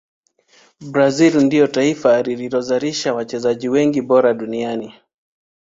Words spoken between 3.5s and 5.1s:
wengi bora duniani